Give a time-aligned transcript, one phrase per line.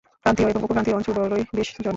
[0.21, 1.89] ক্রান্তীয় এবং উপক্রান্তীয় অঞ্চলে বরই বেশ জন্মে।